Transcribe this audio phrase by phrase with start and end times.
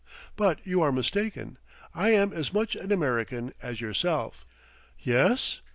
[0.35, 1.59] "But you are mistaken;
[1.93, 4.47] I am as much an American as yourself."
[4.97, 5.61] "Yes?"